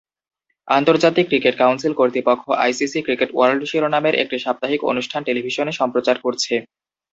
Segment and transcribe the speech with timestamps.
[0.67, 6.53] আন্তর্জাতিক cricket council কর্তৃপক্ষ ICC cricket world শিরোনামের একটি সাপ্তাহিক অনুষ্ঠান টেলিভিশনে সম্প্রচার করছে।